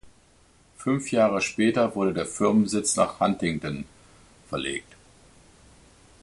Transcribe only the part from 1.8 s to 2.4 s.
wurde der